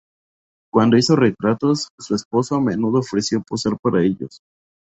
[0.73, 4.39] Cuando hizo retratos, su esposo a menudo ofreció posar para ellos.